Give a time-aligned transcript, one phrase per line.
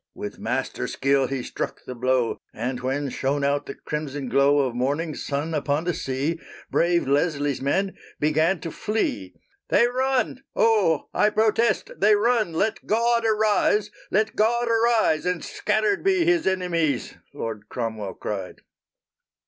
[0.15, 4.73] _"With master skill he struck the blow, And when shone out the crimson glow Of
[4.73, 6.39] morning sun upon the sea,
[6.71, 9.35] Brave Leslie's men began to flee.
[9.69, 10.41] "They run!
[10.55, 12.51] Oh, I protest they run!
[12.53, 13.91] Let God arise!
[14.09, 15.23] Let God arise!
[15.27, 18.61] And scattered be His enemies!" Loud Cromwell cried.